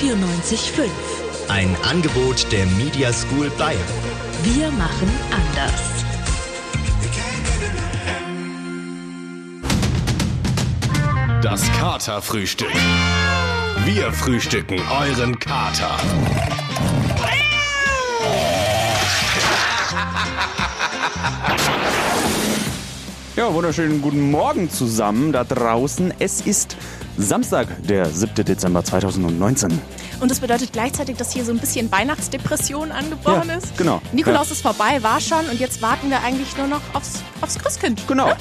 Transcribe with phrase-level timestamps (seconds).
[0.00, 0.88] 94.5.
[1.48, 3.80] Ein Angebot der Media School Bayern.
[4.42, 5.82] Wir machen anders.
[11.42, 12.72] Das Katerfrühstück.
[13.84, 15.96] Wir frühstücken euren Kater.
[23.36, 26.14] Ja, wunderschönen guten Morgen zusammen da draußen.
[26.18, 26.76] Es ist
[27.16, 28.44] Samstag, der 7.
[28.44, 29.80] Dezember 2019.
[30.20, 33.76] Und das bedeutet gleichzeitig, dass hier so ein bisschen Weihnachtsdepression angebrochen Ja, ist.
[33.76, 34.00] genau.
[34.12, 34.52] Nikolaus Ja.
[34.54, 38.06] ist vorbei, war schon und jetzt warten wir eigentlich nur noch aufs, aufs Christkind.
[38.08, 38.32] Genau.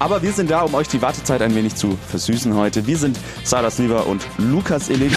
[0.00, 2.86] Aber wir sind da, um euch die Wartezeit ein wenig zu versüßen heute.
[2.86, 5.16] Wir sind Sarah Lieber und Lukas Illig.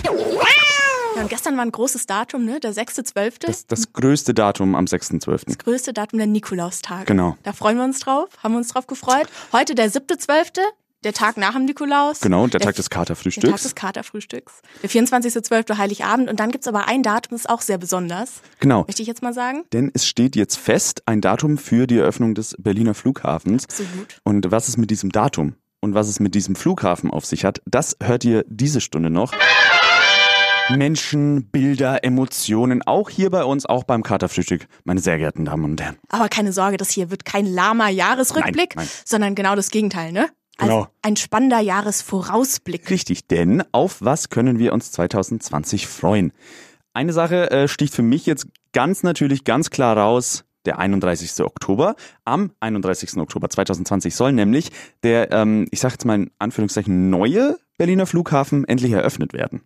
[1.16, 2.60] Ja, und gestern war ein großes Datum, ne?
[2.60, 3.34] Der 6.12.
[3.46, 5.42] Das, das größte Datum am 6.12.
[5.46, 7.06] Das größte Datum der Nikolaustag.
[7.06, 7.36] Genau.
[7.44, 9.28] Da freuen wir uns drauf, haben wir uns drauf gefreut.
[9.52, 10.62] Heute der 7.12.,
[11.04, 12.22] der Tag nach dem Nikolaus.
[12.22, 13.64] Genau, der Tag des Der Tag Katerfrühstücks.
[13.64, 14.62] des Katerfrühstücks.
[14.84, 15.78] Der 24.12.
[15.78, 16.30] Heiligabend.
[16.30, 18.42] Und dann gibt's aber ein Datum, das ist auch sehr besonders.
[18.60, 18.84] Genau.
[18.88, 19.64] Möchte ich jetzt mal sagen?
[19.74, 23.66] Denn es steht jetzt fest, ein Datum für die Eröffnung des Berliner Flughafens.
[23.66, 24.20] Absolut.
[24.24, 27.62] Und was es mit diesem Datum und was es mit diesem Flughafen auf sich hat,
[27.66, 29.34] das hört ihr diese Stunde noch.
[30.70, 35.82] Menschen, Bilder, Emotionen, auch hier bei uns, auch beim Katerfrühstück, meine sehr geehrten Damen und
[35.82, 35.98] Herren.
[36.08, 38.88] Aber keine Sorge, das hier wird kein lahmer Jahresrückblick, Nein, nein.
[39.04, 40.30] sondern genau das Gegenteil, ne?
[40.62, 40.88] Genau.
[41.02, 42.90] Ein spannender Jahresvorausblick.
[42.90, 46.34] Richtig, denn auf was können wir uns 2020 freuen?
[46.94, 50.44] Eine Sache äh, sticht für mich jetzt ganz natürlich ganz klar raus.
[50.66, 51.44] Der 31.
[51.44, 51.96] Oktober.
[52.24, 53.18] Am 31.
[53.18, 54.70] Oktober 2020 soll nämlich
[55.02, 59.64] der, ähm, ich sage jetzt mal in Anführungszeichen, neue Berliner Flughafen endlich eröffnet werden.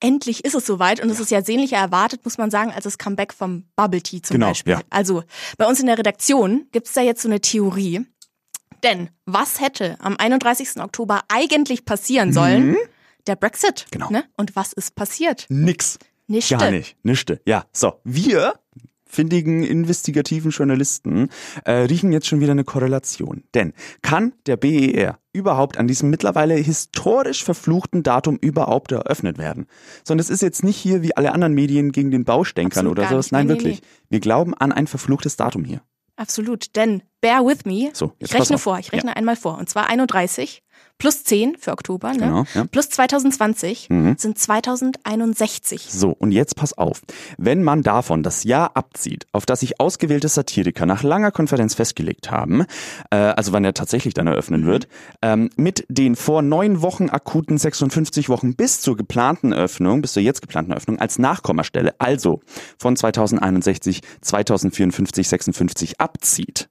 [0.00, 2.96] Endlich ist es soweit und es ist ja sehnlicher erwartet, muss man sagen, als das
[2.96, 4.72] Comeback vom Bubble Tea zum Genau, Beispiel.
[4.72, 4.80] ja.
[4.88, 5.22] Also
[5.58, 8.06] bei uns in der Redaktion gibt's da jetzt so eine Theorie.
[8.82, 10.80] Denn was hätte am 31.
[10.80, 12.76] Oktober eigentlich passieren sollen?
[13.26, 13.86] Der Brexit.
[13.86, 13.90] Mhm.
[13.92, 14.10] Genau.
[14.10, 14.24] Ne?
[14.36, 15.46] Und was ist passiert?
[15.48, 15.98] Nix.
[16.26, 16.56] Nischte.
[16.56, 16.96] Gar nicht.
[17.02, 17.40] Nischte.
[17.46, 18.00] Ja, so.
[18.04, 18.54] Wir
[19.08, 21.30] findigen investigativen Journalisten
[21.64, 23.42] äh, riechen jetzt schon wieder eine Korrelation.
[23.54, 23.72] Denn
[24.02, 29.66] kann der BER überhaupt an diesem mittlerweile historisch verfluchten Datum überhaupt eröffnet werden?
[30.04, 33.08] Sondern es ist jetzt nicht hier wie alle anderen Medien gegen den Baustänkern Absolut oder
[33.08, 33.32] sowas.
[33.32, 33.82] Nein, Nee, nee, wirklich.
[34.10, 35.80] Wir glauben an ein verfluchtes Datum hier.
[36.16, 37.90] Absolut, denn bear with me.
[37.92, 39.58] So, jetzt ich rechne vor, ich rechne einmal vor.
[39.58, 40.62] Und zwar 31
[40.98, 42.18] plus 10 für Oktober, ne?
[42.18, 42.64] Genau, ja.
[42.64, 42.68] Mhm.
[42.68, 45.86] plus 2020 sind 2061.
[45.88, 47.02] So, und jetzt pass auf.
[47.38, 52.30] Wenn man davon das Jahr abzieht, auf das sich ausgewählte Satiriker nach langer Konferenz festgelegt
[52.30, 52.64] haben,
[53.10, 54.88] äh, also wann er tatsächlich dann eröffnen wird,
[55.22, 60.22] ähm, mit den vor neun Wochen akuten 56 Wochen bis zur geplanten Öffnung, bis zur
[60.22, 62.40] jetzt geplanten Öffnung als Nachkommastelle, also
[62.78, 66.68] von 2061, 2054, 56 abzieht.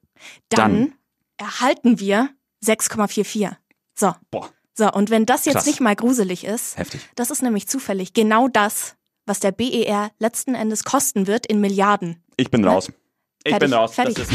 [0.48, 0.92] Dann, Dann-
[1.38, 2.30] erhalten wir
[2.64, 3.56] 6,44.
[3.94, 4.14] So.
[4.30, 4.50] Boah.
[4.74, 5.66] So, und wenn das jetzt Krass.
[5.66, 7.00] nicht mal gruselig ist, Heftig.
[7.16, 8.94] das ist nämlich zufällig genau das,
[9.26, 12.22] was der BER letzten Endes kosten wird in Milliarden.
[12.36, 12.92] Ich bin raus.
[13.44, 13.94] Ich Fertig, bin raus.
[13.94, 14.16] fertig.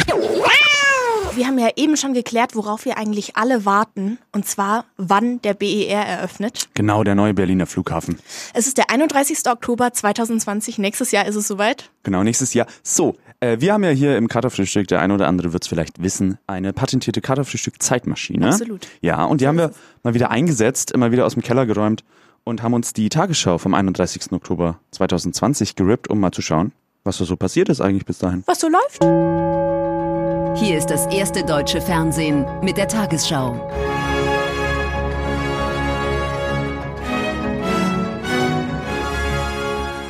[1.35, 5.55] Wir haben ja eben schon geklärt, worauf wir eigentlich alle warten, und zwar, wann der
[5.55, 6.69] BER eröffnet.
[6.75, 8.19] genau der neue Berliner Flughafen.
[8.53, 9.39] Es ist der 31.
[9.49, 10.77] Oktober 2020.
[10.77, 11.89] Nächstes Jahr ist es soweit.
[12.03, 12.67] Genau, nächstes Jahr.
[12.83, 16.03] So, äh, wir haben ja hier im Katerfrühstück, der eine oder andere wird es vielleicht
[16.03, 18.49] wissen, eine patentierte Katerfrühstück-Zeitmaschine.
[18.49, 18.87] Absolut.
[19.01, 19.71] Ja, und die haben wir
[20.03, 22.03] mal wieder eingesetzt, mal wieder aus dem Keller geräumt
[22.43, 24.31] und haben uns die Tagesschau vom 31.
[24.33, 26.73] Oktober 2020 gerippt, um mal zu schauen,
[27.03, 28.43] was da so passiert ist eigentlich bis dahin.
[28.45, 30.12] Was so läuft?
[30.55, 33.53] Hier ist das erste deutsche Fernsehen mit der Tagesschau.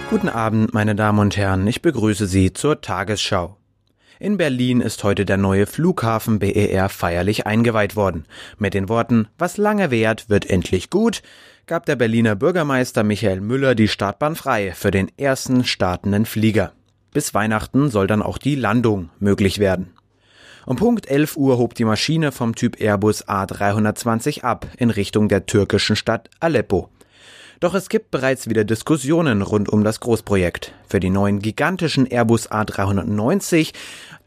[0.09, 1.65] Guten Abend, meine Damen und Herren.
[1.65, 3.55] Ich begrüße Sie zur Tagesschau.
[4.19, 8.25] In Berlin ist heute der neue Flughafen BER feierlich eingeweiht worden.
[8.57, 11.21] Mit den Worten, was lange währt, wird endlich gut,
[11.67, 16.73] gab der Berliner Bürgermeister Michael Müller die Startbahn frei für den ersten startenden Flieger.
[17.13, 19.93] Bis Weihnachten soll dann auch die Landung möglich werden.
[20.65, 25.45] Um Punkt 11 Uhr hob die Maschine vom Typ Airbus A320 ab in Richtung der
[25.45, 26.89] türkischen Stadt Aleppo.
[27.59, 30.73] Doch es gibt bereits wieder Diskussionen rund um das Großprojekt.
[30.87, 33.73] Für die neuen gigantischen Airbus A390,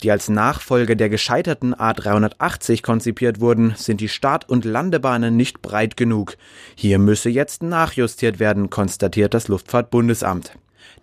[0.03, 5.97] die als Nachfolge der gescheiterten A380 konzipiert wurden, sind die Start- und Landebahnen nicht breit
[5.97, 6.37] genug.
[6.75, 10.53] Hier müsse jetzt nachjustiert werden, konstatiert das Luftfahrtbundesamt.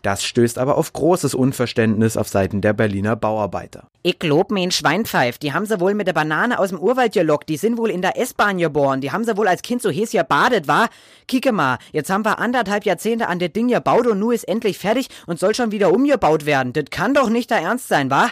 [0.01, 3.87] Das stößt aber auf großes Unverständnis auf Seiten der Berliner Bauarbeiter.
[4.01, 7.13] Ich glaub mir in Schweinpfeif, die haben sie wohl mit der Banane aus dem Urwald
[7.13, 9.89] gelockt, die sind wohl in der S-Bahn geboren, die haben sie wohl als Kind so
[9.89, 10.89] heiß gebadet, war?
[11.27, 14.77] Kicke mal, jetzt haben wir anderthalb Jahrzehnte an das Ding gebaut und nu ist endlich
[14.77, 16.73] fertig und soll schon wieder umgebaut werden.
[16.73, 18.29] Das kann doch nicht der Ernst sein, wa?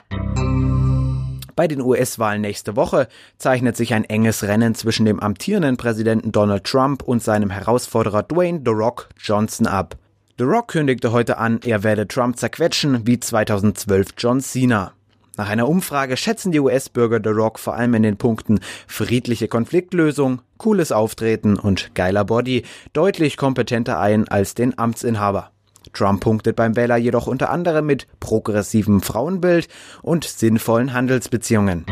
[1.55, 3.07] Bei den US-Wahlen nächste Woche
[3.37, 8.61] zeichnet sich ein enges Rennen zwischen dem amtierenden Präsidenten Donald Trump und seinem Herausforderer Dwayne
[8.65, 9.95] The Rock Johnson ab.
[10.41, 14.93] The Rock kündigte heute an, er werde Trump zerquetschen wie 2012 John Cena.
[15.37, 20.41] Nach einer Umfrage schätzen die US-Bürger The Rock vor allem in den Punkten friedliche Konfliktlösung,
[20.57, 25.51] cooles Auftreten und geiler Body deutlich kompetenter ein als den Amtsinhaber.
[25.93, 29.67] Trump punktet beim Wähler jedoch unter anderem mit progressivem Frauenbild
[30.01, 31.85] und sinnvollen Handelsbeziehungen.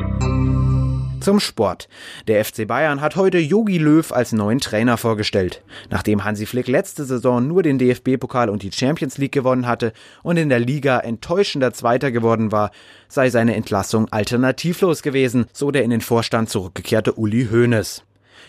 [1.22, 1.90] Zum Sport.
[2.28, 5.62] Der FC Bayern hat heute Yogi Löw als neuen Trainer vorgestellt.
[5.90, 9.92] Nachdem Hansi Flick letzte Saison nur den DFB-Pokal und die Champions League gewonnen hatte
[10.24, 12.72] und in der Liga enttäuschender Zweiter geworden war,
[13.10, 18.04] sei seine Entlassung alternativlos gewesen, so der in den Vorstand zurückgekehrte Uli Hoeneß.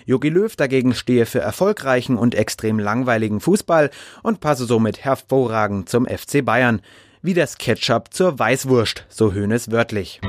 [0.07, 3.91] Jogi Löw dagegen stehe für erfolgreichen und extrem langweiligen Fußball
[4.23, 6.81] und passe somit hervorragend zum FC Bayern.
[7.21, 10.21] Wie das Ketchup zur Weißwurst, so Hoeneß wörtlich.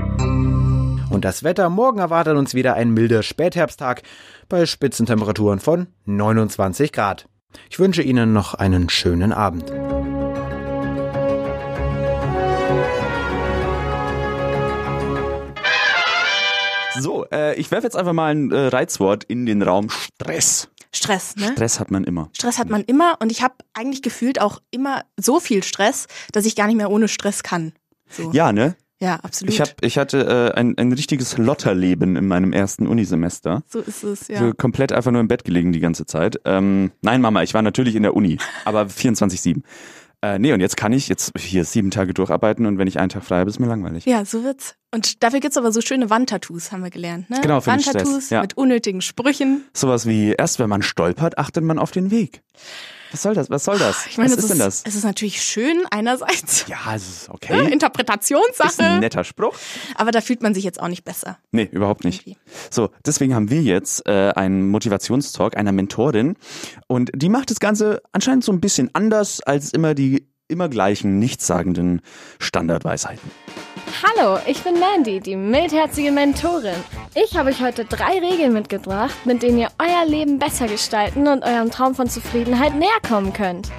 [1.22, 4.02] Und das Wetter, morgen erwartet uns wieder ein milder Spätherbsttag
[4.50, 7.28] bei Spitzentemperaturen von 29 Grad.
[7.70, 9.70] Ich wünsche Ihnen noch einen schönen Abend.
[17.00, 20.70] So, äh, ich werfe jetzt einfach mal ein äh, Reizwort in den Raum Stress.
[20.92, 21.52] Stress, ne?
[21.52, 22.32] Stress hat man immer.
[22.34, 26.48] Stress hat man immer und ich habe eigentlich gefühlt auch immer so viel Stress, dass
[26.48, 27.74] ich gar nicht mehr ohne Stress kann.
[28.10, 28.32] So.
[28.32, 28.76] Ja, ne?
[29.02, 29.54] Ja, absolut.
[29.54, 33.64] Ich, hab, ich hatte äh, ein, ein richtiges Lotterleben in meinem ersten Unisemester.
[33.68, 34.38] so ist es, ja.
[34.38, 36.40] So komplett einfach nur im Bett gelegen die ganze Zeit.
[36.46, 39.64] Ähm, nein, Mama, ich war natürlich in der Uni, aber 24-7.
[40.24, 43.10] Äh, nee, und jetzt kann ich jetzt hier sieben Tage durcharbeiten und wenn ich einen
[43.10, 44.06] Tag frei habe, ist mir langweilig.
[44.06, 44.76] Ja, so wird's.
[44.94, 47.40] Und dafür gibt's aber so schöne Wandtattoos, haben wir gelernt, ne?
[47.42, 48.42] Genau, für den Stress, Wandtattoos ja.
[48.42, 49.64] mit unnötigen Sprüchen.
[49.74, 52.44] Sowas wie, erst wenn man stolpert, achtet man auf den Weg.
[53.12, 53.50] Was soll das?
[53.50, 54.06] Was soll das?
[54.08, 54.84] Ich meine, Was es ist denn das?
[54.86, 56.66] Es ist natürlich schön einerseits.
[56.68, 57.34] Ja, es ist Ne?
[57.36, 57.54] okay.
[57.60, 59.00] Ist ein Interpretationssache.
[59.00, 59.56] netter Spruch.
[59.96, 61.38] Aber da fühlt man sich jetzt auch nicht besser.
[61.52, 62.26] Nee, überhaupt nicht.
[62.28, 62.40] Irgendwie.
[62.70, 66.36] So, deswegen haben wir jetzt äh, einen Motivationstalk einer Mentorin
[66.88, 71.18] und die macht das Ganze anscheinend so ein bisschen anders als immer die immer gleichen,
[71.20, 72.02] nichtssagenden
[72.40, 73.32] Standardweisheiten.
[73.92, 76.76] Hallo, ich bin Mandy, die mildherzige Mentorin.
[77.14, 81.44] Ich habe euch heute drei Regeln mitgebracht, mit denen ihr euer Leben besser gestalten und
[81.44, 83.70] eurem Traum von Zufriedenheit näher kommen könnt.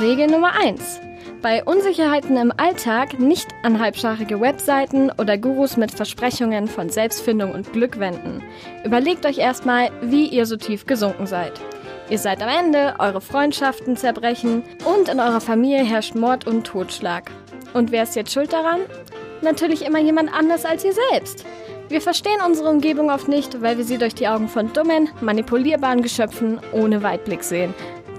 [0.00, 1.00] Regel Nummer 1.
[1.42, 7.72] Bei Unsicherheiten im Alltag nicht an halbscharige Webseiten oder Gurus mit Versprechungen von Selbstfindung und
[7.72, 8.42] Glück wenden.
[8.84, 11.60] Überlegt euch erstmal, wie ihr so tief gesunken seid.
[12.08, 17.30] Ihr seid am Ende, eure Freundschaften zerbrechen und in eurer Familie herrscht Mord und Totschlag.
[17.74, 18.80] Und wer ist jetzt schuld daran?
[19.40, 21.44] Natürlich immer jemand anders als ihr selbst.
[21.88, 26.02] Wir verstehen unsere Umgebung oft nicht, weil wir sie durch die Augen von dummen, manipulierbaren
[26.02, 27.74] Geschöpfen ohne Weitblick sehen.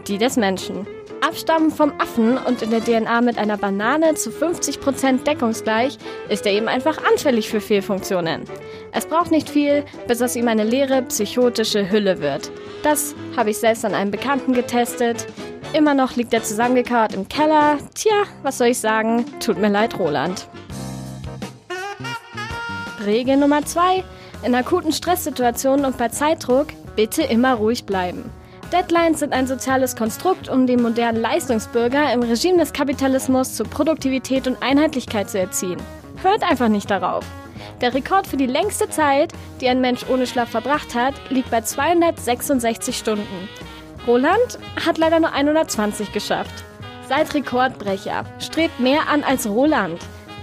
[0.07, 0.85] Die des Menschen.
[1.24, 5.98] Abstammen vom Affen und in der DNA mit einer Banane zu 50% deckungsgleich,
[6.28, 8.44] ist er eben einfach anfällig für Fehlfunktionen.
[8.92, 12.52] Es braucht nicht viel, bis aus ihm eine leere, psychotische Hülle wird.
[12.84, 15.25] Das habe ich selbst an einem Bekannten getestet.
[15.72, 17.78] Immer noch liegt er zusammengekauert im Keller.
[17.96, 19.25] Tja, was soll ich sagen?
[19.40, 20.50] Tut mir leid, Roland.
[23.06, 24.04] Regel Nummer 2.
[24.46, 26.68] In akuten Stresssituationen und bei Zeitdruck
[26.98, 28.30] bitte immer ruhig bleiben.
[28.74, 34.48] Deadlines sind ein soziales Konstrukt, um den modernen Leistungsbürger im Regime des Kapitalismus zu Produktivität
[34.48, 35.80] und Einheitlichkeit zu erziehen.
[36.24, 37.24] Hört einfach nicht darauf.
[37.81, 39.31] Der Rekord für die längste Zeit,
[39.62, 43.48] die ein Mensch ohne Schlaf verbracht hat, liegt bei 266 Stunden.
[44.08, 46.63] Roland hat leider nur 120 geschafft.
[47.08, 48.25] Seid Rekordbrecher.
[48.39, 50.00] Strebt mehr an als Roland.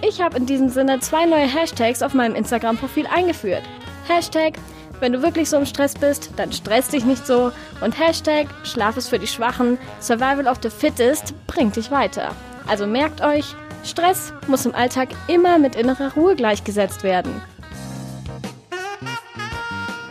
[0.07, 3.65] Ich habe in diesem Sinne zwei neue Hashtags auf meinem Instagram-Profil eingeführt.
[4.07, 4.55] Hashtag,
[5.00, 7.52] wenn du wirklich so im Stress bist, dann stress dich nicht so.
[7.80, 12.30] Und Hashtag, Schlaf ist für die Schwachen, Survival of the Fittest bringt dich weiter.
[12.66, 17.40] Also merkt euch, Stress muss im Alltag immer mit innerer Ruhe gleichgesetzt werden.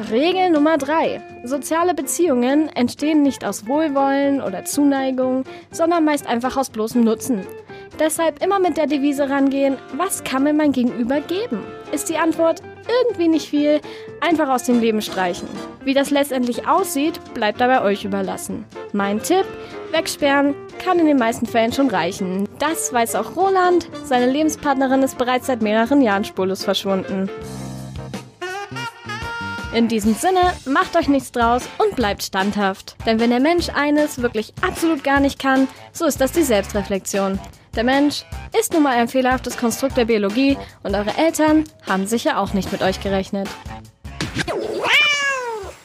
[0.09, 1.21] Regel Nummer 3.
[1.43, 7.45] Soziale Beziehungen entstehen nicht aus Wohlwollen oder Zuneigung, sondern meist einfach aus bloßem Nutzen.
[7.99, 11.63] Deshalb immer mit der Devise rangehen, was kann mir mein Gegenüber geben?
[11.91, 12.61] Ist die Antwort
[13.03, 13.81] irgendwie nicht viel,
[14.21, 15.47] einfach aus dem Leben streichen.
[15.83, 18.65] Wie das letztendlich aussieht, bleibt dabei euch überlassen.
[18.93, 19.45] Mein Tipp,
[19.91, 22.47] wegsperren kann in den meisten Fällen schon reichen.
[22.59, 27.29] Das weiß auch Roland, seine Lebenspartnerin ist bereits seit mehreren Jahren spurlos verschwunden.
[29.73, 32.95] In diesem Sinne, macht euch nichts draus und bleibt standhaft.
[33.05, 37.39] Denn wenn der Mensch eines wirklich absolut gar nicht kann, so ist das die Selbstreflexion.
[37.75, 38.25] Der Mensch
[38.59, 42.71] ist nun mal ein fehlerhaftes Konstrukt der Biologie und eure Eltern haben sicher auch nicht
[42.71, 43.47] mit euch gerechnet.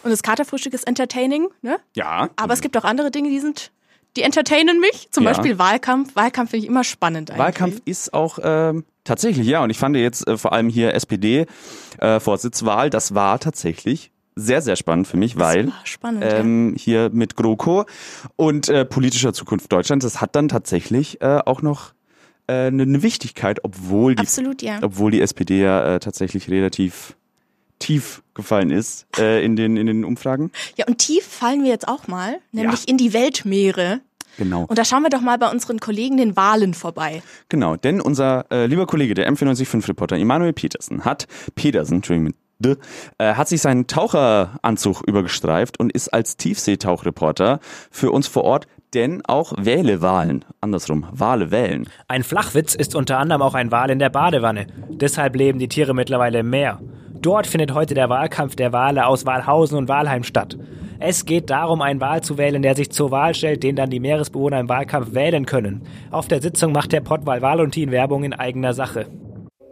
[0.03, 1.79] Und das Katerfrühstück ist entertaining, ne?
[1.95, 2.29] Ja.
[2.37, 3.71] Aber es gibt auch andere Dinge, die sind,
[4.17, 5.09] die entertainen mich.
[5.11, 5.31] Zum Ja.
[5.31, 6.14] Beispiel Wahlkampf.
[6.14, 7.43] Wahlkampf finde ich immer spannend eigentlich.
[7.43, 9.62] Wahlkampf ist auch ähm, tatsächlich, ja.
[9.62, 11.47] Und ich fand jetzt äh, vor allem hier SPD
[12.00, 17.37] äh, Vorsitzwahl, das war tatsächlich sehr, sehr spannend für mich, weil spannend, ähm, hier mit
[17.37, 17.87] GroKo
[18.37, 21.93] und äh, politischer Zukunft Deutschlands, das hat dann tatsächlich äh, auch noch
[22.47, 24.79] äh, eine ne Wichtigkeit, obwohl die, Absolut, ja.
[24.83, 27.17] obwohl die SPD ja äh, tatsächlich relativ
[27.79, 30.50] tief gefallen ist äh, in, den, in den Umfragen.
[30.76, 34.00] Ja, und tief fallen wir jetzt auch mal, nämlich in die Weltmeere.
[34.37, 34.64] Genau.
[34.64, 37.23] Und da schauen wir doch mal bei unseren Kollegen den Walen vorbei.
[37.49, 42.37] Genau, denn unser äh, lieber Kollege, der M495-Reporter Emanuel Petersen, hat Petersen, Entschuldigung, mit
[43.20, 49.52] hat sich seinen Taucheranzug übergestreift und ist als Tiefseetauchreporter für uns vor Ort, denn auch
[49.56, 51.88] Wale Wahlen, andersrum, Wale wählen.
[52.08, 54.66] Ein Flachwitz ist unter anderem auch ein Wal in der Badewanne.
[54.88, 56.80] Deshalb leben die Tiere mittlerweile im Meer.
[57.12, 60.56] Dort findet heute der Wahlkampf der Wale aus Walhausen und Walheim statt.
[61.00, 63.99] Es geht darum, einen Wal zu wählen, der sich zur Wahl stellt, den dann die
[63.99, 65.82] Meeresbewohner im Wahlkampf wählen können.
[66.11, 69.06] Auf der Sitzung macht der Pottwal Valentin Werbung in eigener Sache.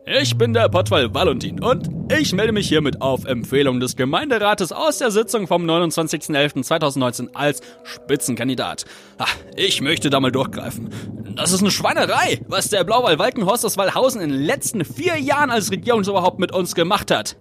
[0.05, 4.99] Ich bin der Pottwal Valentin und ich melde mich hiermit auf Empfehlung des Gemeinderates aus
[4.99, 8.85] der Sitzung vom 29.11.2019 als Spitzenkandidat.
[9.19, 10.91] Ah, Ich möchte da mal durchgreifen.
[11.37, 15.51] Das ist eine Schweinerei, was der Blauwal Walkenhorst aus Walhausen in den letzten vier Jahren
[15.51, 17.37] als Regierungsoberhaupt mit uns gemacht hat.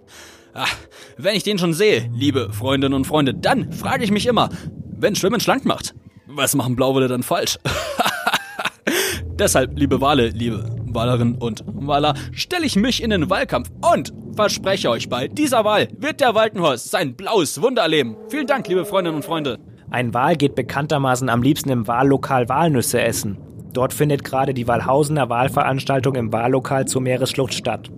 [0.53, 0.68] Ah,
[1.18, 4.50] Wenn ich den schon sehe, liebe Freundinnen und Freunde, dann frage ich mich immer,
[4.98, 5.96] wenn Schwimmen schlank macht,
[6.27, 7.58] was machen Blauwale dann falsch?
[9.25, 14.89] Deshalb, liebe Wale, liebe Walerinnen und Waler, stelle ich mich in den Wahlkampf und verspreche
[14.89, 18.15] euch, bei dieser Wahl wird der Walkenhorst sein blaues Wunder erleben.
[18.29, 19.60] Vielen Dank, liebe Freundinnen und Freunde.
[19.89, 23.38] Ein Wal geht bekanntermaßen am liebsten im Wahllokal Walnüsse essen.
[23.74, 27.89] Dort findet gerade die Walhausener Wahlveranstaltung im Wahllokal zur Meeresschlucht statt.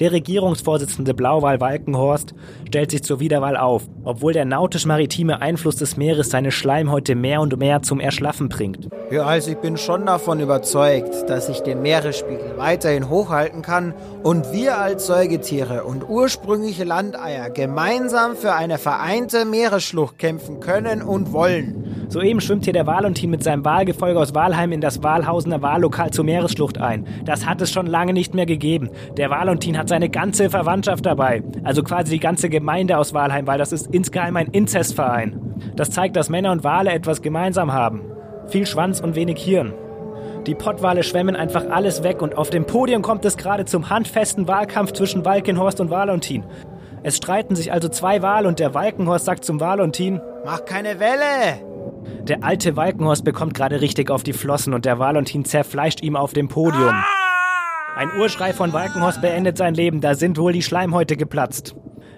[0.00, 2.34] Der Regierungsvorsitzende Blauwal Walkenhorst
[2.66, 7.56] stellt sich zur Wiederwahl auf, obwohl der nautisch-maritime Einfluss des Meeres seine Schleimhäute mehr und
[7.56, 8.88] mehr zum Erschlaffen bringt.
[9.12, 14.52] Ja, also ich bin schon davon überzeugt, dass ich den Meeresspiegel weiterhin hochhalten kann und
[14.52, 21.83] wir als Säugetiere und ursprüngliche Landeier gemeinsam für eine vereinte Meeresschlucht kämpfen können und wollen.
[22.08, 26.24] Soeben schwimmt hier der Valentin mit seinem Wahlgefolge aus Walheim in das Walhausener Wahllokal zur
[26.24, 27.06] Meeresschlucht ein.
[27.24, 28.90] Das hat es schon lange nicht mehr gegeben.
[29.16, 31.42] Der Valentin hat seine ganze Verwandtschaft dabei.
[31.62, 35.40] Also quasi die ganze Gemeinde aus Walheim, weil das ist insgeheim ein Inzestverein.
[35.76, 38.02] Das zeigt, dass Männer und Wale etwas gemeinsam haben.
[38.46, 39.72] Viel Schwanz und wenig Hirn.
[40.46, 44.46] Die Pottwale schwemmen einfach alles weg und auf dem Podium kommt es gerade zum handfesten
[44.46, 46.44] Wahlkampf zwischen Walkenhorst und Valentin.
[47.02, 51.73] Es streiten sich also zwei Wale und der Walkenhorst sagt zum Valentin, Mach keine Welle!
[52.22, 56.32] Der alte Walkenhorst bekommt gerade richtig auf die Flossen und der Valentin zerfleischt ihm auf
[56.32, 56.94] dem Podium.
[57.96, 61.76] Ein Urschrei von Walkenhorst beendet sein Leben, da sind wohl die Schleimhäute geplatzt.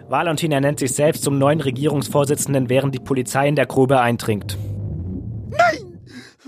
[0.08, 4.56] Valentin ernennt sich selbst zum neuen Regierungsvorsitzenden, während die Polizei in der Grube eindringt.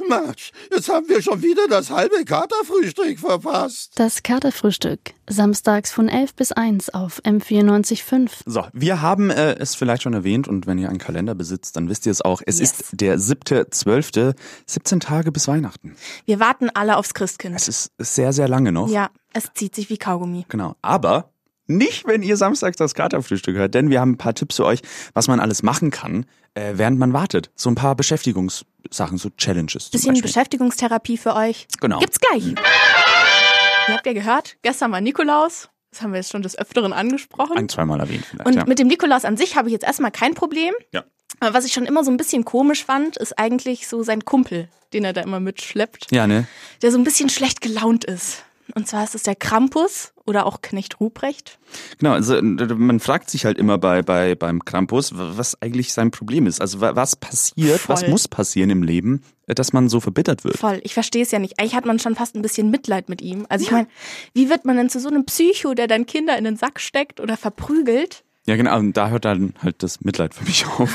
[0.09, 3.93] Mensch, jetzt haben wir schon wieder das halbe Katerfrühstück verpasst.
[3.97, 5.01] Das Katerfrühstück.
[5.29, 8.31] Samstags von 11 bis 1 auf M94.5.
[8.47, 11.89] So, wir haben äh, es vielleicht schon erwähnt und wenn ihr einen Kalender besitzt, dann
[11.89, 12.43] wisst ihr es auch.
[12.47, 14.35] Es ist der 7.12.,
[14.67, 15.97] 17 Tage bis Weihnachten.
[16.25, 17.57] Wir warten alle aufs Christkind.
[17.57, 18.89] Es ist sehr, sehr lange noch.
[18.89, 20.47] Ja, es zieht sich wie Kaugummi.
[20.49, 20.77] Genau.
[20.83, 21.33] Aber
[21.69, 24.81] nicht, wenn ihr samstags das Katerfrühstück hört, denn wir haben ein paar Tipps für euch,
[25.13, 27.51] was man alles machen kann, äh, während man wartet.
[27.55, 29.91] So ein paar Beschäftigungssachen, so Challenges.
[29.91, 30.23] Bisschen Beispiel.
[30.23, 31.69] Beschäftigungstherapie für euch.
[31.81, 31.99] Genau.
[32.01, 32.47] Gibt's gleich.
[32.47, 35.69] Ihr habt ja gehört, gestern war Nikolaus.
[35.91, 37.57] Das haben wir jetzt schon des Öfteren angesprochen.
[37.57, 38.47] Ein, zweimal erwähnt vielleicht.
[38.47, 38.65] Und ja.
[38.67, 40.75] mit dem Nikolaus an sich habe ich jetzt erstmal kein Problem.
[40.93, 41.05] Ja.
[41.41, 44.69] Aber was ich schon immer so ein bisschen komisch fand, ist eigentlich so sein Kumpel,
[44.93, 46.47] den er da immer mitschleppt, ja, ne?
[46.83, 48.45] der so ein bisschen schlecht gelaunt ist.
[48.75, 51.59] Und zwar ist es der Krampus oder auch Knecht Ruprecht.
[51.99, 56.11] Genau, also äh, man fragt sich halt immer bei, bei beim Krampus, was eigentlich sein
[56.11, 56.61] Problem ist.
[56.61, 58.11] Also wa- was passiert, was Voll.
[58.11, 60.59] muss passieren im Leben, äh, dass man so verbittert wird.
[60.59, 61.59] Voll, ich verstehe es ja nicht.
[61.59, 63.47] Eigentlich hat man schon fast ein bisschen Mitleid mit ihm.
[63.49, 63.89] Also ich meine,
[64.35, 67.21] wie wird man denn zu so einem Psycho, der dann Kinder in den Sack steckt
[67.21, 68.25] oder verprügelt?
[68.49, 70.91] Ja, genau, und da hört dann halt das Mitleid für mich auf.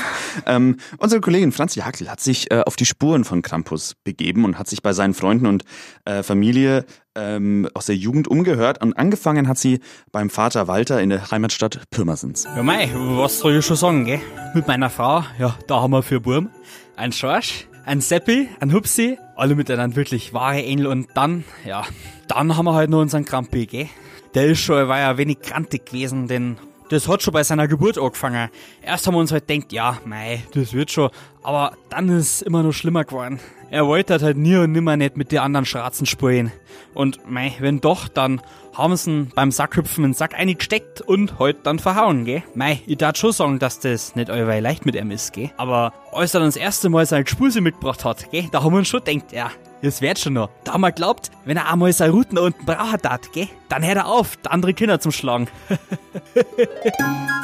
[0.46, 4.58] ähm, unsere Kollegin Franzi Hackl hat sich äh, auf die Spuren von Krampus begeben und
[4.58, 5.62] hat sich bei seinen Freunden und
[6.04, 6.84] äh, Familie
[7.14, 9.78] ähm, aus der Jugend umgehört und angefangen hat sie
[10.10, 12.42] beim Vater Walter in der Heimatstadt Pirmasens.
[12.42, 14.20] Ja, mei, was soll ich schon sagen, gell?
[14.52, 16.50] Mit meiner Frau, ja, da haben wir für Burm
[16.96, 21.84] ein Schorsch, ein Seppi, ein Hupsi, alle miteinander wirklich wahre Engel und dann, ja,
[22.26, 23.88] dann haben wir halt noch unseren Krampi, gell?
[24.34, 26.56] Der ist schon, war ja wenig krantig gewesen, denn
[26.94, 28.48] das hat schon bei seiner Geburt angefangen.
[28.82, 31.10] Erst haben wir uns halt gedacht, ja, mei, das wird schon,
[31.42, 33.40] aber dann ist es immer noch schlimmer geworden.
[33.70, 36.52] Er wollte halt nie und nimmer nicht mit den anderen Schratzen spielen.
[36.94, 38.40] Und mei, wenn doch, dann
[38.72, 42.44] haben sie ihn beim Sackhüpfen in den Sack eingesteckt und heute dann verhauen, gell?
[42.54, 45.50] Mei, ich darf schon sagen, dass das nicht allweil leicht mit ihm ist, gell?
[45.56, 48.78] Aber als er dann das erste Mal seine Spuse mitgebracht hat, gell, da haben wir
[48.78, 49.50] uns schon gedacht, ja,
[49.84, 50.50] das wird schon noch.
[50.64, 54.06] Da wir geglaubt, wenn er einmal seine Routen unten brauchen hat, gell, dann hört er
[54.06, 55.48] auf, andere Kinder zum Schlagen.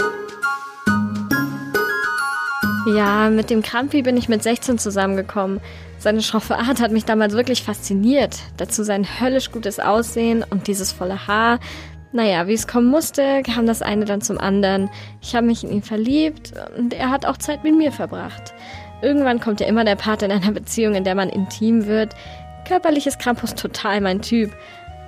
[2.87, 5.61] Ja, mit dem Krampi bin ich mit 16 zusammengekommen.
[5.99, 8.39] Seine schroffe Art hat mich damals wirklich fasziniert.
[8.57, 11.61] Dazu sein höllisch gutes Aussehen und dieses volle Haar.
[12.13, 14.91] Naja, wie es kommen musste, kam das eine dann zum anderen.
[15.21, 18.55] Ich habe mich in ihn verliebt und er hat auch Zeit mit mir verbracht.
[19.03, 22.15] Irgendwann kommt ja immer der Part in einer Beziehung, in der man intim wird.
[22.67, 24.53] Körperlich ist Krampus total mein Typ.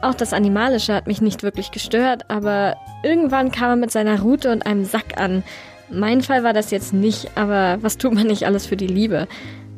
[0.00, 4.50] Auch das Animalische hat mich nicht wirklich gestört, aber irgendwann kam er mit seiner Rute
[4.50, 5.44] und einem Sack an.
[5.88, 9.28] Mein Fall war das jetzt nicht, aber was tut man nicht alles für die Liebe?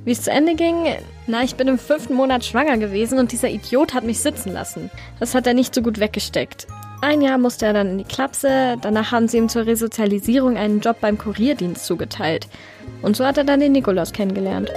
[0.05, 0.77] Wie es zu Ende ging,
[1.27, 4.91] na, ich bin im fünften Monat schwanger gewesen und dieser Idiot hat mich sitzen lassen.
[5.19, 6.67] Das hat er nicht so gut weggesteckt.
[7.05, 10.81] Ein Jahr musste er dann in die Klapse, danach haben sie ihm zur Resozialisierung einen
[10.81, 12.49] Job beim Kurierdienst zugeteilt.
[13.03, 14.71] Und so hat er dann den Nikolaus kennengelernt.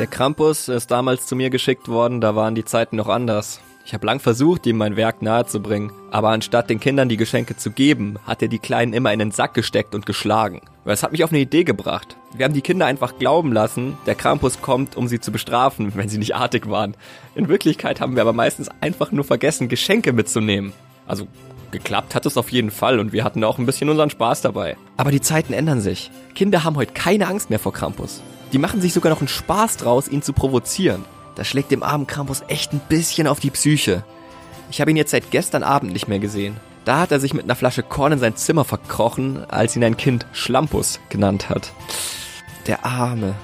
[0.00, 3.60] Der Krampus ist damals zu mir geschickt worden, da waren die Zeiten noch anders.
[3.90, 7.72] Ich habe lang versucht, ihm mein Werk nahezubringen, aber anstatt den Kindern die Geschenke zu
[7.72, 10.60] geben, hat er die Kleinen immer in den Sack gesteckt und geschlagen.
[10.84, 12.16] Das hat mich auf eine Idee gebracht.
[12.32, 16.08] Wir haben die Kinder einfach glauben lassen, der Krampus kommt, um sie zu bestrafen, wenn
[16.08, 16.94] sie nicht artig waren.
[17.34, 20.72] In Wirklichkeit haben wir aber meistens einfach nur vergessen, Geschenke mitzunehmen.
[21.08, 21.26] Also
[21.72, 24.76] geklappt hat es auf jeden Fall und wir hatten auch ein bisschen unseren Spaß dabei.
[24.98, 26.12] Aber die Zeiten ändern sich.
[26.36, 28.22] Kinder haben heute keine Angst mehr vor Krampus.
[28.52, 31.04] Die machen sich sogar noch einen Spaß draus, ihn zu provozieren.
[31.40, 34.04] Das schlägt dem armen Krampus echt ein bisschen auf die Psyche.
[34.70, 36.58] Ich habe ihn jetzt seit gestern Abend nicht mehr gesehen.
[36.84, 39.96] Da hat er sich mit einer Flasche Korn in sein Zimmer verkrochen, als ihn ein
[39.96, 41.72] Kind Schlampus genannt hat.
[42.66, 43.36] Der Arme.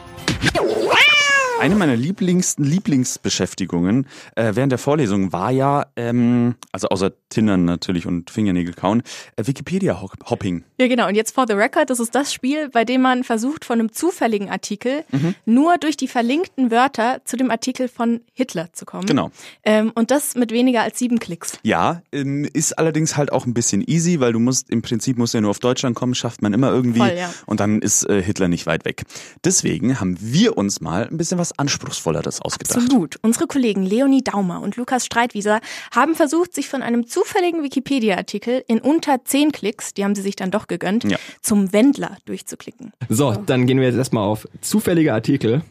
[1.67, 4.07] Eine meiner lieblingsten Lieblingsbeschäftigungen
[4.37, 9.03] äh, während der Vorlesung war ja, ähm, also außer Tindern natürlich und Fingernägel kauen,
[9.35, 10.63] äh, Wikipedia-Hopping.
[10.79, 11.09] Ja, genau.
[11.09, 13.91] Und jetzt for the record, das ist das Spiel, bei dem man versucht, von einem
[13.91, 15.03] zufälligen Artikel
[15.45, 19.07] nur durch die verlinkten Wörter zu dem Artikel von Hitler zu kommen.
[19.07, 19.33] Genau.
[19.65, 21.59] Ähm, und das mit weniger als sieben Klicks.
[21.65, 25.35] Ja, ähm, ist allerdings halt auch ein bisschen easy, weil du musst, im Prinzip musst
[25.35, 27.01] ja nur auf Deutschland kommen, schafft man immer irgendwie.
[27.01, 27.33] Voll, ja.
[27.47, 29.03] Und dann ist äh, Hitler nicht weit weg.
[29.43, 32.77] Deswegen haben wir uns mal ein bisschen was Anspruchsvolleres ausgedacht.
[32.79, 33.17] Absolut.
[33.23, 35.61] Unsere Kollegen Leonie Daumer und Lukas Streitwieser
[35.95, 40.37] haben versucht, sich von einem zufälligen Wikipedia-Artikel in unter zehn Klicks, die haben sie sich
[40.37, 41.17] dann doch gegönnt, Ja.
[41.43, 42.93] zum Wendler durchzuklicken.
[43.09, 45.63] So, dann gehen wir jetzt erstmal auf zufällige Artikel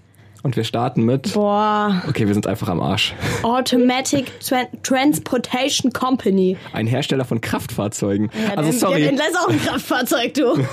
[0.44, 1.34] und wir starten mit.
[1.34, 2.04] Boah.
[2.08, 3.14] Okay, wir sind einfach am Arsch.
[3.44, 6.58] Automatic Tran Transportation Company.
[6.74, 8.30] Ein Hersteller von Kraftfahrzeugen.
[8.50, 9.00] Ja, also sorry.
[9.02, 10.56] Der Wendler ist auch ein Kraftfahrzeug, du.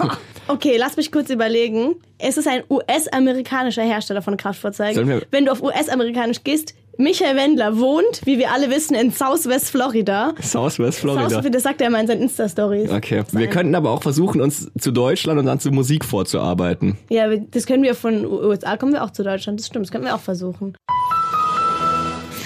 [0.49, 1.97] Okay, lass mich kurz überlegen.
[2.19, 5.23] Es ist ein US-amerikanischer Hersteller von Kraftfahrzeugen.
[5.31, 10.35] Wenn du auf US-amerikanisch gehst, Michael Wendler wohnt, wie wir alle wissen, in Southwest Florida.
[10.43, 11.31] Southwest Florida.
[11.31, 12.91] Southwest, das sagt er immer in seinen Insta-Stories.
[12.91, 16.99] Okay, wir könnten aber auch versuchen, uns zu Deutschland und dann zu Musik vorzuarbeiten.
[17.09, 19.59] Ja, das können wir von USA, kommen wir auch zu Deutschland.
[19.59, 20.77] Das stimmt, das können wir auch versuchen.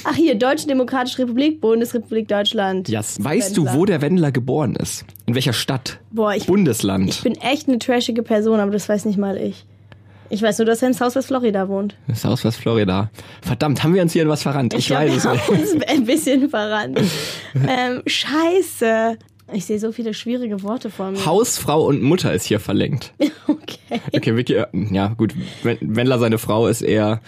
[0.05, 2.89] Ach hier, Deutsche Demokratische Republik, Bundesrepublik Deutschland.
[2.89, 3.79] Ja, weißt du, Wendler.
[3.79, 5.05] wo der Wendler geboren ist?
[5.27, 5.99] In welcher Stadt?
[6.11, 7.09] Boah, ich, Bundesland.
[7.11, 9.65] ich bin echt eine trashige Person, aber das weiß nicht mal ich.
[10.29, 11.95] Ich weiß nur, dass er in Southwest Florida wohnt.
[12.13, 13.11] Southwest Florida.
[13.43, 14.75] Verdammt, haben wir uns hier in was verrannt?
[14.75, 15.47] Ich, glaub, weiß es wir nicht.
[15.49, 17.01] haben uns ein bisschen verrannt.
[17.69, 19.19] ähm, scheiße.
[19.53, 21.25] Ich sehe so viele schwierige Worte vor mir.
[21.25, 23.13] Hausfrau und Mutter ist hier verlinkt.
[23.89, 24.01] Okay.
[24.13, 27.21] Okay, Vicky, äh, ja gut, Wen- Wendler seine Frau ist eher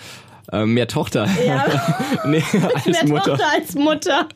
[0.53, 1.29] äh, mehr Tochter.
[1.47, 1.65] Ja.
[2.27, 2.43] nee,
[2.75, 3.37] als Mehr Mutter.
[3.37, 4.29] Tochter als Mutter.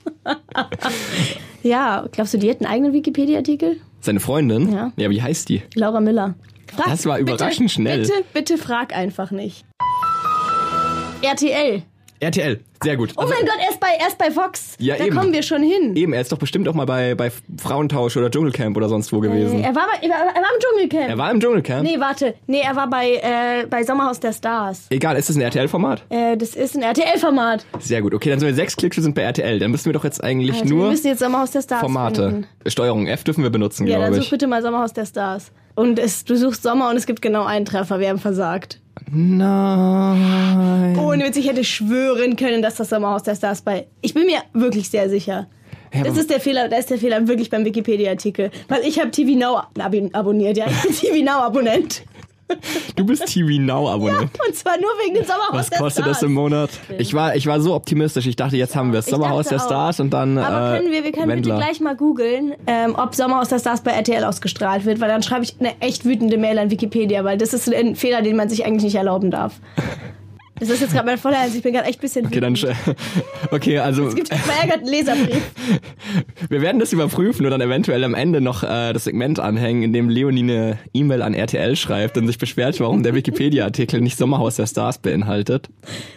[1.62, 3.76] Ja, glaubst du, die hat einen eigenen Wikipedia-Artikel?
[4.00, 4.72] Seine Freundin?
[4.72, 4.92] Ja.
[4.96, 5.62] Ja, wie heißt die?
[5.74, 6.34] Laura Miller.
[6.74, 8.00] Frag, Das war überraschend bitte, schnell.
[8.02, 9.64] Bitte, bitte frag einfach nicht.
[11.22, 11.82] RTL.
[12.22, 13.12] RTL, sehr gut.
[13.16, 14.76] Oh mein Gott, erst bei, erst bei Fox.
[14.78, 15.16] Ja, da eben.
[15.16, 15.96] kommen wir schon hin.
[15.96, 19.18] Eben, er ist doch bestimmt auch mal bei, bei Frauentausch oder Dschungelcamp oder sonst wo
[19.18, 19.62] gewesen.
[19.64, 21.10] Er war, bei, er war er war im Dschungelcamp.
[21.10, 21.82] Er war im Dschungelcamp?
[21.82, 22.34] Nee, warte.
[22.46, 24.86] Nee, er war bei, äh, bei Sommerhaus der Stars.
[24.90, 26.04] Egal, ist das ein RTL-Format?
[26.10, 27.66] Äh, das ist ein RTL-Format.
[27.80, 28.14] Sehr gut.
[28.14, 29.58] Okay, dann sind wir sechs Klicks, wir sind bei RTL.
[29.58, 32.28] Dann müssen wir doch jetzt eigentlich Also, wir nur müssen jetzt Sommerhaus der Stars Formate.
[32.30, 32.46] finden.
[32.68, 34.30] Steuerung F dürfen wir benutzen, Ja, dann glaube such ich.
[34.30, 35.50] bitte mal Sommerhaus der Stars.
[35.74, 37.98] Und es, du suchst Sommer und es gibt genau einen Treffer.
[37.98, 38.80] Wir haben versagt.
[39.10, 40.98] Nein.
[40.98, 43.86] Ohne Witz, ich hätte schwören können, dass das Sommerhaus der Stars bei.
[44.00, 45.48] Ich bin mir wirklich sehr sicher.
[45.94, 48.50] Ja, das ist der Fehler, da ist der Fehler wirklich beim Wikipedia-Artikel.
[48.68, 50.66] Weil ich habe TV Now ab abonniert, ja.
[50.66, 52.04] Ich bin TV Now-Abonnent.
[52.96, 54.30] Du bist TV Now Abonnent.
[54.46, 56.70] Und zwar nur wegen dem Sommerhaus Was kostet das im Monat?
[56.98, 58.26] Ich war, ich war so optimistisch.
[58.26, 59.06] Ich dachte, jetzt haben wir es.
[59.06, 59.58] Sommerhaus der.
[59.58, 61.54] Stars und dann Aber äh, können wir, wir können Wendler.
[61.54, 65.22] bitte gleich mal googeln, ähm, ob Sommerhaus der Stars bei RTL ausgestrahlt wird, weil dann
[65.22, 68.48] schreibe ich eine echt wütende Mail an Wikipedia, weil das ist ein Fehler, den man
[68.48, 69.54] sich eigentlich nicht erlauben darf.
[70.62, 72.56] Das ist jetzt gerade mein voller Ernst, ich bin gerade echt ein bisschen Okay, dann
[73.50, 75.42] okay, also Es gibt einen verärgerten Leserbrief.
[76.50, 79.92] wir werden das überprüfen und dann eventuell am Ende noch äh, das Segment anhängen, in
[79.92, 84.54] dem Leonie eine E-Mail an RTL schreibt und sich beschwert, warum der Wikipedia-Artikel nicht Sommerhaus
[84.54, 85.68] der Stars beinhaltet.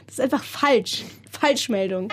[0.05, 1.05] Das ist einfach falsch.
[1.31, 2.09] Falschmeldung.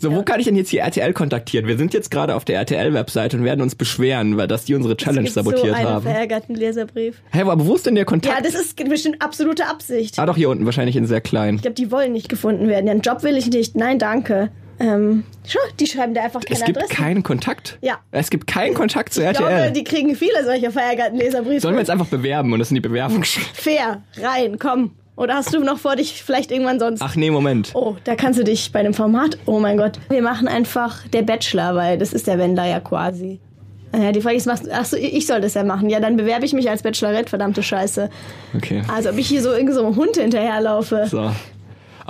[0.00, 1.66] So, wo kann ich denn jetzt hier RTL kontaktieren?
[1.66, 4.96] Wir sind jetzt gerade auf der RTL-Webseite und werden uns beschweren, weil dass die unsere
[4.96, 6.02] Challenge es gibt sabotiert so einen haben.
[6.02, 7.20] verärgerten Leserbrief.
[7.32, 8.34] Hä, aber wo ist denn der Kontakt?
[8.36, 10.18] Ja, das ist bestimmt absolute Absicht.
[10.18, 11.56] ah, doch hier unten, wahrscheinlich in sehr klein.
[11.56, 12.86] Ich glaube, die wollen nicht gefunden werden.
[12.86, 13.76] Ja, einen Job will ich nicht.
[13.76, 14.50] Nein, danke.
[14.78, 16.94] Ähm, schau, die schreiben da einfach keine Es gibt Adresse.
[16.94, 17.76] keinen Kontakt.
[17.82, 17.98] Ja.
[18.12, 19.46] Es gibt keinen Kontakt zu Ich RTL.
[19.46, 21.60] glaube, die kriegen viele solcher verärgerten Leserbriefe.
[21.60, 23.46] Sollen wir jetzt einfach bewerben und das in die Bewerbung schreiben?
[23.52, 24.92] Fair, rein, komm.
[25.20, 27.02] Oder hast du noch vor dich vielleicht irgendwann sonst?
[27.02, 27.72] Ach nee, Moment.
[27.74, 29.36] Oh, da kannst du dich bei einem Format.
[29.44, 29.98] Oh mein Gott.
[30.08, 33.38] Wir machen einfach der Bachelor, weil das ist der Wendler ja quasi.
[33.94, 35.90] Ja, die Frage ist, machst, ach so, ich soll das ja machen.
[35.90, 38.08] Ja, dann bewerbe ich mich als Bachelorette, verdammte Scheiße.
[38.56, 38.82] Okay.
[38.90, 41.04] Also, ob ich hier so irgend so einem Hund hinterherlaufe.
[41.06, 41.30] So.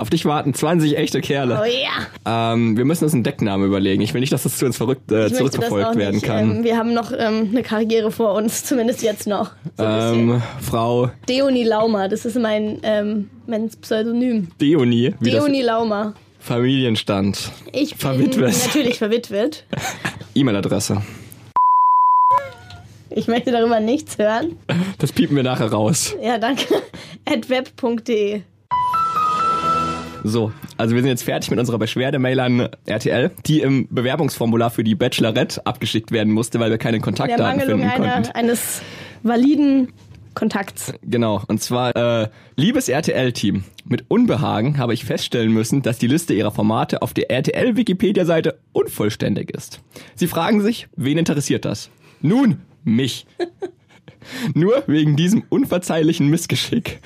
[0.01, 1.61] Auf dich warten 20 echte Kerle.
[1.61, 2.53] Oh ja.
[2.53, 4.01] Ähm, wir müssen uns einen Decknamen überlegen.
[4.01, 6.25] Ich will nicht, dass das zu uns verrückt, äh, zurückverfolgt werden nicht.
[6.25, 6.57] kann.
[6.57, 9.51] Ähm, wir haben noch ähm, eine Karriere vor uns, zumindest jetzt noch.
[9.77, 9.83] So.
[9.83, 14.47] Ähm, Frau Deoni Laumer, das ist mein, ähm, mein Pseudonym.
[14.59, 16.15] Deoni, wie Deoni Laumer.
[16.39, 17.51] Familienstand.
[17.71, 18.55] Ich bin Verwitwet.
[18.65, 19.65] natürlich verwitwet.
[20.33, 21.03] E-Mail-Adresse.
[23.11, 24.57] Ich möchte darüber nichts hören.
[24.97, 26.15] Das piepen wir nachher raus.
[26.23, 26.81] Ja, danke.
[27.25, 28.41] At web.de.
[30.23, 34.83] So, also wir sind jetzt fertig mit unserer Beschwerdemail an RTL, die im Bewerbungsformular für
[34.83, 38.03] die Bachelorette abgeschickt werden musste, weil wir keine Kontaktdaten finden konnten.
[38.03, 38.81] einer, eines
[39.23, 39.89] validen
[40.33, 40.93] Kontakts.
[41.01, 46.33] Genau, und zwar, äh, liebes RTL-Team, mit Unbehagen habe ich feststellen müssen, dass die Liste
[46.33, 49.81] ihrer Formate auf der RTL-Wikipedia-Seite unvollständig ist.
[50.15, 51.89] Sie fragen sich, wen interessiert das?
[52.21, 53.25] Nun, mich.
[54.53, 57.01] Nur wegen diesem unverzeihlichen Missgeschick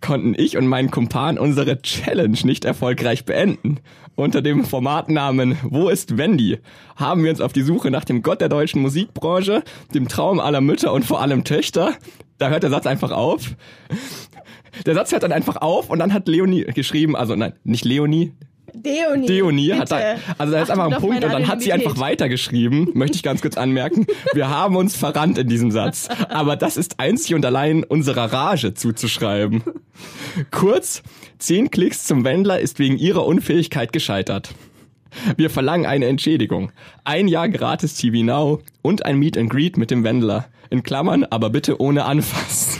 [0.00, 3.80] konnten ich und mein Kumpan unsere Challenge nicht erfolgreich beenden.
[4.14, 6.58] Unter dem Formatnamen Wo ist Wendy
[6.96, 9.62] haben wir uns auf die Suche nach dem Gott der deutschen Musikbranche,
[9.94, 11.94] dem Traum aller Mütter und vor allem Töchter.
[12.38, 13.54] Da hört der Satz einfach auf.
[14.86, 18.32] Der Satz hört dann einfach auf und dann hat Leonie geschrieben, also nein, nicht Leonie,
[18.74, 19.26] Deoni.
[19.26, 21.98] Deonie hat da, also da ist Achtung einfach ein Punkt und dann hat sie einfach
[21.98, 24.06] weitergeschrieben, möchte ich ganz kurz anmerken.
[24.32, 26.08] Wir haben uns verrannt in diesem Satz.
[26.28, 29.62] Aber das ist einzig und allein unserer Rage zuzuschreiben.
[30.50, 31.02] Kurz,
[31.38, 34.54] zehn Klicks zum Wendler ist wegen ihrer Unfähigkeit gescheitert.
[35.36, 36.72] Wir verlangen eine Entschädigung.
[37.04, 40.48] Ein Jahr gratis TV Now und ein Meet and Greet mit dem Wendler.
[40.70, 42.79] In Klammern, aber bitte ohne Anfassen.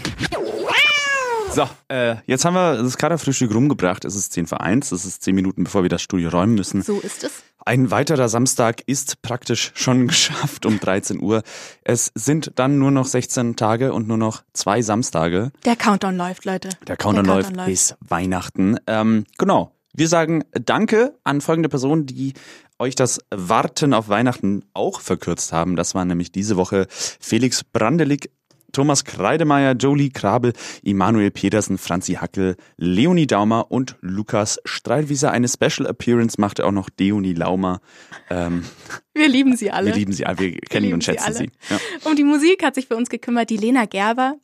[1.53, 4.05] So, äh, jetzt haben wir das Kaderfrühstück rumgebracht.
[4.05, 4.93] Es ist 10 vor 1.
[4.93, 6.83] Es ist 10 Minuten, bevor wir das Studio räumen müssen.
[6.83, 7.43] So ist es.
[7.67, 11.43] Ein weiterer Samstag ist praktisch schon geschafft um 13 Uhr.
[11.83, 15.51] Es sind dann nur noch 16 Tage und nur noch zwei Samstage.
[15.65, 16.69] Der Countdown läuft, Leute.
[16.87, 18.79] Der Countdown, läuft, bis Weihnachten.
[18.87, 19.73] Ähm, genau.
[19.93, 22.35] Wir sagen Danke an folgende Personen, die
[22.79, 25.75] euch das Warten auf Weihnachten auch verkürzt haben.
[25.75, 28.31] Das waren nämlich diese Woche Felix Brandelig,
[28.73, 30.53] Thomas Kreidemeier, Jolie Krabel,
[30.83, 35.31] Immanuel Pedersen, Franzi Hackel, Leonie Daumer und Lukas Streilwieser.
[35.31, 37.81] Eine Special Appearance machte auch noch Deoni Laumer.
[38.29, 38.65] Ähm,
[39.15, 39.89] Wir lieben sie alle.
[39.89, 41.51] wir lieben sie alle, wir kennen lieben und schätzen sie sie.
[41.69, 41.79] Ja.
[42.05, 44.37] Um die Musik hat sich für uns gekümmert die Lena Gerber.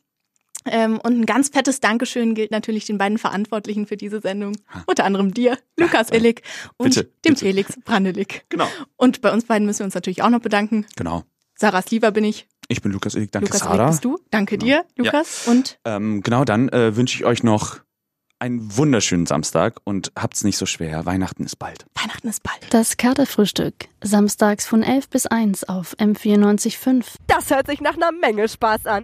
[0.69, 4.57] Ähm, und ein ganz fettes Dankeschön gilt natürlich den beiden Verantwortlichen für diese Sendung.
[4.85, 6.41] Unter anderem dir, Lukas Illig
[6.77, 8.45] und Bitte, dem Felix Brandelig.
[8.49, 8.67] Genau.
[8.97, 10.85] Und bei uns beiden müssen wir uns natürlich auch noch bedanken.
[10.95, 11.23] Genau.
[11.55, 12.47] Sarahs Lieber bin ich.
[12.69, 13.75] Ich bin Lukas Illig, danke Lukas Sarah.
[13.75, 14.19] Illig bist du.
[14.29, 15.47] Danke dir, Lukas.
[15.47, 17.79] Und Ähm, genau, dann äh, wünsche ich euch noch
[18.39, 21.05] einen wunderschönen Samstag und habt's nicht so schwer.
[21.05, 21.85] Weihnachten ist bald.
[21.95, 22.59] Weihnachten ist bald.
[22.69, 23.73] Das Katerfrühstück.
[24.03, 27.03] Samstags von 11 bis 1 auf M94.5.
[27.25, 28.95] Das hört sich nach einer Menge Spaß an.